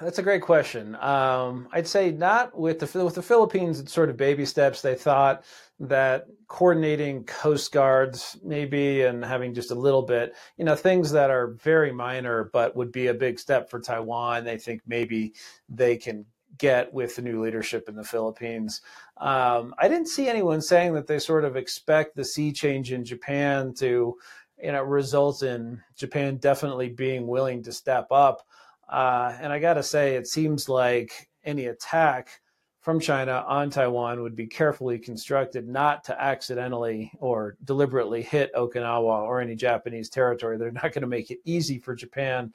[0.00, 0.96] That's a great question.
[0.96, 3.80] Um, I'd say not with the with the Philippines.
[3.80, 4.82] It's sort of baby steps.
[4.82, 5.44] They thought
[5.80, 11.30] that coordinating coast guards maybe and having just a little bit, you know, things that
[11.30, 14.44] are very minor but would be a big step for Taiwan.
[14.44, 15.34] They think maybe
[15.68, 16.24] they can
[16.58, 18.82] get with the new leadership in the Philippines.
[19.16, 23.04] Um, I didn't see anyone saying that they sort of expect the sea change in
[23.04, 24.16] Japan to,
[24.62, 28.46] you know, result in Japan definitely being willing to step up.
[28.88, 32.40] Uh, and I got to say, it seems like any attack
[32.84, 39.22] from China on Taiwan would be carefully constructed not to accidentally or deliberately hit Okinawa
[39.22, 40.58] or any Japanese territory.
[40.58, 42.52] They're not going to make it easy for Japan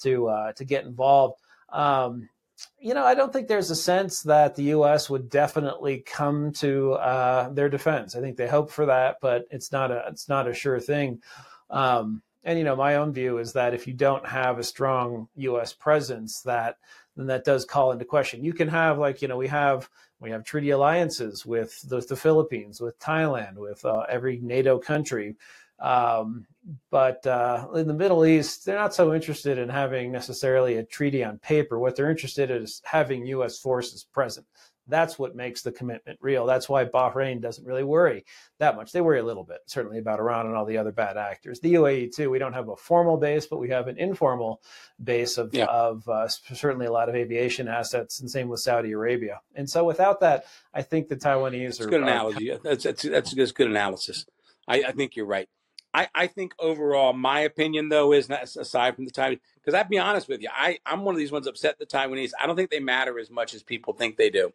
[0.00, 1.40] to uh, to get involved.
[1.68, 2.30] Um,
[2.78, 5.10] you know, I don't think there's a sense that the U.S.
[5.10, 8.16] would definitely come to uh, their defense.
[8.16, 11.20] I think they hope for that, but it's not a it's not a sure thing.
[11.68, 15.28] Um, and you know, my own view is that if you don't have a strong
[15.34, 15.72] U.S.
[15.72, 16.76] presence, that
[17.16, 18.44] then that does call into question.
[18.44, 22.14] You can have like you know we have we have treaty alliances with the, the
[22.14, 25.34] Philippines, with Thailand, with uh, every NATO country.
[25.80, 26.46] Um,
[26.90, 31.24] but uh, in the Middle East, they're not so interested in having necessarily a treaty
[31.24, 31.80] on paper.
[31.80, 33.58] What they're interested in is having U.S.
[33.58, 34.46] forces present.
[34.88, 36.46] That's what makes the commitment real.
[36.46, 38.24] That's why Bahrain doesn't really worry
[38.58, 38.92] that much.
[38.92, 41.60] They worry a little bit, certainly about Iran and all the other bad actors.
[41.60, 42.30] The UAE too.
[42.30, 44.60] We don't have a formal base, but we have an informal
[45.02, 45.66] base of, yeah.
[45.66, 49.40] of uh, certainly a lot of aviation assets, and same with Saudi Arabia.
[49.54, 52.52] And so, without that, I think the Taiwanese that's are good analogy.
[52.52, 54.26] Are, that's that's that's, that's good analysis.
[54.68, 55.48] I, I think you're right.
[55.96, 59.88] I, I think overall, my opinion though is not aside from the Taiwanese, because I'd
[59.88, 62.32] be honest with you, I, I'm one of these ones upset the Taiwanese.
[62.40, 64.52] I don't think they matter as much as people think they do.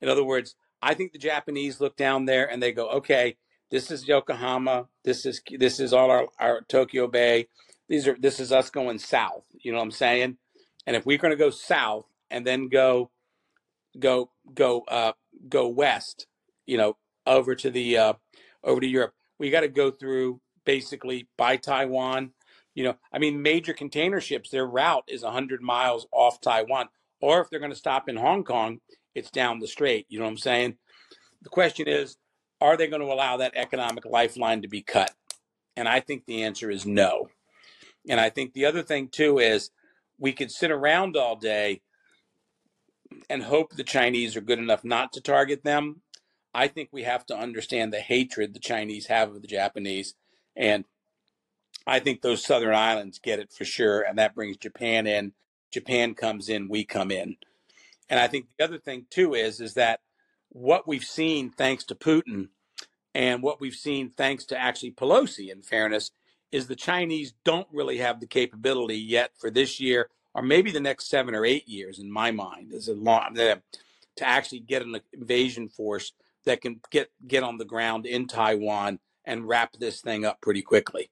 [0.00, 3.36] In other words, I think the Japanese look down there and they go, okay,
[3.70, 7.48] this is Yokohama, this is this is all our, our Tokyo Bay.
[7.88, 9.44] These are this is us going south.
[9.52, 10.38] You know what I'm saying?
[10.86, 13.10] And if we're going to go south and then go
[13.98, 15.12] go go uh,
[15.48, 16.26] go west,
[16.66, 18.12] you know, over to the uh,
[18.64, 22.32] over to Europe, we got to go through basically by Taiwan.
[22.74, 26.88] You know, I mean, major container ships, their route is 100 miles off Taiwan.
[27.20, 28.78] Or if they're going to stop in Hong Kong,
[29.14, 30.06] it's down the strait.
[30.08, 30.76] You know what I'm saying?
[31.42, 32.16] The question is,
[32.60, 35.12] are they going to allow that economic lifeline to be cut?
[35.76, 37.28] And I think the answer is no.
[38.08, 39.70] And I think the other thing too is
[40.18, 41.82] we could sit around all day
[43.30, 46.02] and hope the Chinese are good enough not to target them.
[46.52, 50.14] I think we have to understand the hatred the Chinese have of the Japanese.
[50.56, 50.84] And
[51.86, 54.00] I think those southern islands get it for sure.
[54.00, 55.32] And that brings Japan in.
[55.72, 57.36] Japan comes in, we come in.
[58.10, 60.00] And I think the other thing too is is that
[60.50, 62.48] what we've seen thanks to Putin
[63.14, 66.10] and what we've seen thanks to actually Pelosi in fairness
[66.52, 70.80] is the Chinese don't really have the capability yet for this year or maybe the
[70.80, 73.56] next 7 or 8 years in my mind is a long uh,
[74.16, 76.12] to actually get an invasion force
[76.44, 80.62] that can get get on the ground in Taiwan and wrap this thing up pretty
[80.62, 81.10] quickly.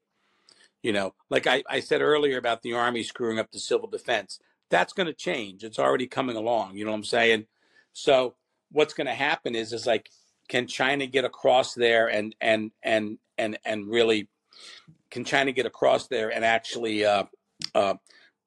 [0.83, 4.39] You know, like I, I said earlier about the army screwing up the civil defense
[4.69, 5.63] that's going to change.
[5.63, 6.75] It's already coming along.
[6.75, 7.45] You know what I'm saying?
[7.93, 8.35] So
[8.71, 10.09] what's going to happen is is like,
[10.47, 14.29] can China get across there and and and and and really
[15.11, 17.25] can China get across there and actually uh,
[17.75, 17.95] uh,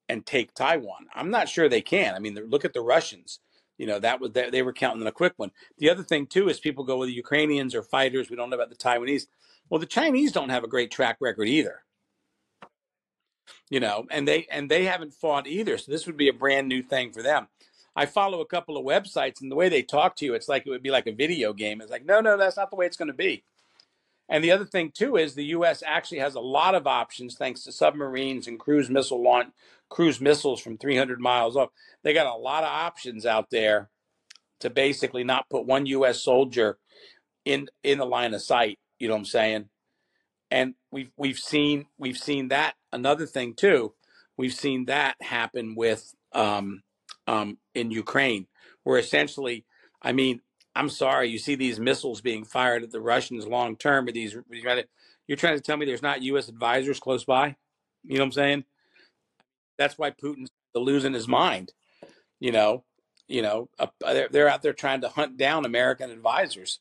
[0.09, 1.06] and take Taiwan?
[1.14, 2.14] I'm not sure they can.
[2.14, 3.40] I mean, look at the Russians.
[3.76, 5.52] You know that was they were counting on a quick one.
[5.78, 8.28] The other thing too is people go, well, the Ukrainians or fighters.
[8.28, 9.26] We don't know about the Taiwanese.
[9.70, 11.83] Well, the Chinese don't have a great track record either
[13.69, 15.79] you know, and they and they haven't fought either.
[15.79, 17.49] So this would be a brand new thing for them.
[17.97, 20.67] I follow a couple of websites, and the way they talk to you, it's like
[20.67, 21.81] it would be like a video game.
[21.81, 23.45] It's like, no, no, that's not the way it's going to be.
[24.29, 25.83] And the other thing too is the U.S.
[25.85, 29.49] actually has a lot of options thanks to submarines and cruise missile launch,
[29.89, 31.71] cruise missiles from 300 miles off.
[32.05, 33.91] They got a lot of options out there
[34.61, 36.23] to basically not put one U.S.
[36.23, 36.79] soldier
[37.45, 38.79] in in the line of sight.
[39.01, 39.69] You know what I'm saying?
[40.51, 43.94] and we've we've seen we've seen that another thing too.
[44.37, 46.83] We've seen that happen with um,
[47.26, 48.46] um, in Ukraine,
[48.85, 49.64] where essentially,
[50.00, 50.40] I mean,
[50.74, 54.37] I'm sorry, you see these missiles being fired at the Russians long term, but these
[55.26, 56.48] you're trying to tell me there's not U.S.
[56.48, 57.57] advisors close by.
[58.05, 58.64] You know what I'm saying?
[59.79, 61.72] That's why Putin's losing his mind.
[62.38, 62.85] You know,
[63.29, 66.81] you know, uh, they're, they're out there trying to hunt down American advisors.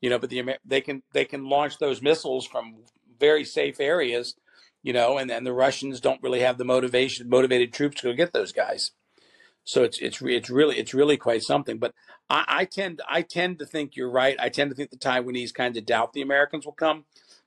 [0.00, 2.76] You know, but the they can they can launch those missiles from
[3.18, 4.34] very safe areas,
[4.86, 8.12] you know, and, and the Russians don't really have the motivation, motivated troops to go
[8.12, 8.92] get those guys.
[9.64, 11.78] So it's it's it's really it's really quite something.
[11.78, 11.92] But
[12.30, 14.36] I, I tend I tend to think you're right.
[14.38, 17.04] I tend to think the Taiwanese kind of doubt the Americans will come,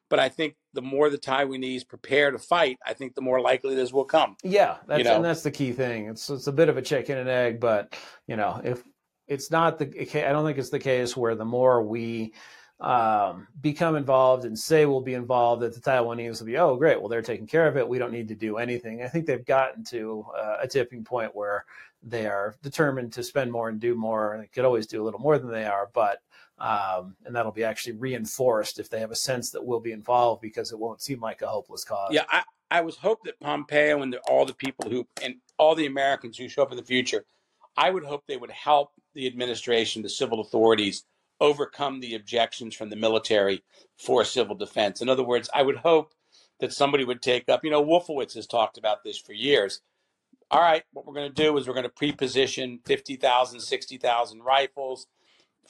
[0.09, 3.73] but I think the more the Taiwanese prepare to fight, I think the more likely
[3.73, 4.35] this will come.
[4.43, 5.15] Yeah, that's You know?
[5.15, 6.07] and that's the key thing.
[6.09, 7.95] It's it's a bit of a chicken and egg, but
[8.27, 8.83] you know, if
[9.29, 9.85] it's not the
[10.27, 12.33] I don't think it's the case where the more we
[12.79, 16.99] um, become involved and say we'll be involved, that the Taiwanese will be, oh, great,
[16.99, 17.87] well, they're taking care of it.
[17.87, 19.03] We don't need to do anything.
[19.03, 21.65] I think they've gotten to uh, a tipping point where
[22.01, 24.37] they are determined to spend more and do more.
[24.39, 26.21] They could always do a little more than they are, but
[26.59, 30.41] um, and that'll be actually reinforced if they have a sense that we'll be involved
[30.41, 32.09] because it won't seem like a hopeless cause.
[32.11, 35.73] Yeah, I, I was hope that Pompeo and the, all the people who and all
[35.73, 37.25] the Americans who show up in the future,
[37.77, 41.05] I would hope they would help the administration, the civil authorities,
[41.39, 43.63] overcome the objections from the military
[43.97, 45.01] for civil defense.
[45.01, 46.13] In other words, I would hope
[46.59, 47.63] that somebody would take up.
[47.63, 49.81] You know, Wolfowitz has talked about this for years.
[50.51, 55.07] All right, what we're going to do is we're going to pre-position 50,000, 60,000 rifles,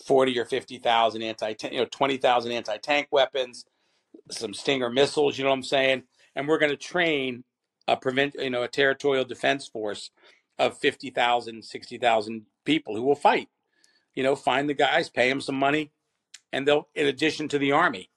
[0.06, 3.66] 40 or 50,000 anti, you know, 20,000 anti-tank weapons,
[4.32, 6.04] some Stinger missiles, you know what I'm saying?
[6.36, 7.44] And we're going to train
[7.88, 10.12] a prevent, you know, a territorial defense force
[10.58, 13.50] of 50,000, 60,000 people who will fight.
[14.20, 15.94] You know, find the guys, pay them some money,
[16.52, 18.10] and they'll, in addition to the army.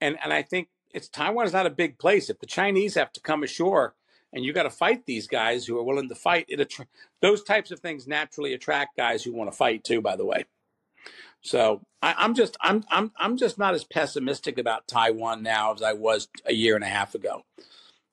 [0.00, 2.30] And and I think it's Taiwan is not a big place.
[2.30, 3.96] If the Chinese have to come ashore
[4.32, 6.86] and you got to fight these guys who are willing to fight, it attra-
[7.20, 10.00] those types of things naturally attract guys who want to fight too.
[10.00, 10.44] By the way,
[11.40, 15.82] so I, I'm just I'm I'm I'm just not as pessimistic about Taiwan now as
[15.82, 17.44] I was a year and a half ago,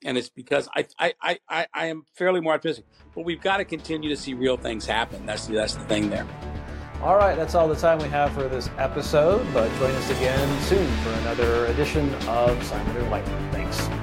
[0.04, 1.38] and it's because I I I,
[1.72, 2.86] I- am fairly more optimistic.
[3.14, 5.24] But we've got to continue to see real things happen.
[5.24, 6.26] That's that's the thing there.
[7.02, 10.62] All right, that's all the time we have for this episode, but join us again
[10.62, 13.24] soon for another edition of Simon and White.
[13.50, 14.01] Thanks.